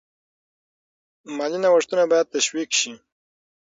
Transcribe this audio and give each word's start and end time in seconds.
مالي 1.35 1.57
نوښتونه 1.63 2.03
باید 2.11 2.31
تشویق 2.35 2.69
شي. 2.79 2.93